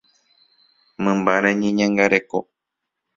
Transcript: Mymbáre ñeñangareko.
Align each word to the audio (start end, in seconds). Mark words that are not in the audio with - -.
Mymbáre 1.03 1.49
ñeñangareko. 1.61 2.37